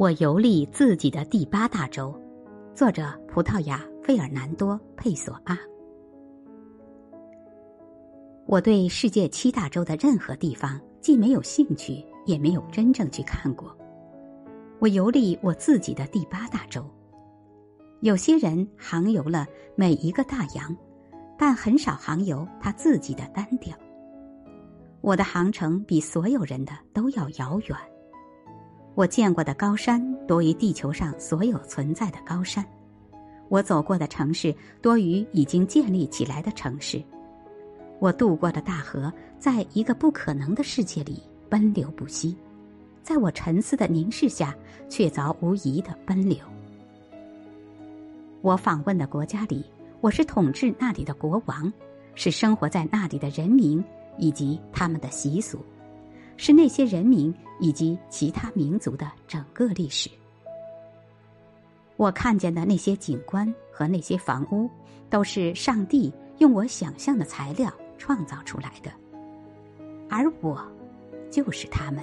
[0.00, 2.18] 我游历自己的第八大洲，
[2.74, 5.54] 作者葡萄牙费尔南多·佩索阿。
[8.46, 13.76] 我对世界七大洲的任何地方既没有兴趣，也没有真正去看过。
[14.78, 16.82] 我游历我自己的第八大洲。
[18.00, 20.74] 有些人航游了每一个大洋，
[21.36, 23.76] 但很少航游他自己的单调。
[25.02, 27.76] 我的航程比所有人的都要遥远。
[29.00, 32.62] 我见过的高山多于地球上所有存在的高山，
[33.48, 37.02] 我走过的城市多于已经建立起来的城市，
[37.98, 42.36] 我渡过的大河在一个不可能的世界里奔流不息，
[43.02, 44.54] 在我沉思的凝视下
[44.86, 46.36] 确凿无疑的奔流。
[48.42, 49.64] 我访问的国家里，
[50.02, 51.72] 我是统治那里的国王，
[52.14, 53.82] 是生活在那里的人民
[54.18, 55.58] 以及他们的习俗。
[56.42, 60.08] 是那些人民以及其他民族的整个历史。
[61.98, 64.66] 我看见的那些景观和那些房屋，
[65.10, 68.90] 都是上帝用我想象的材料创造出来的，
[70.08, 70.66] 而我，
[71.30, 72.02] 就是他们。